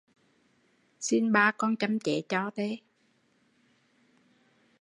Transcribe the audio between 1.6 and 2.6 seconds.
châm chế cho